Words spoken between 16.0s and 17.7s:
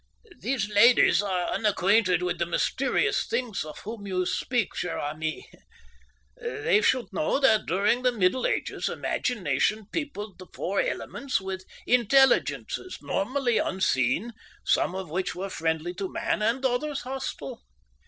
man and others hostile.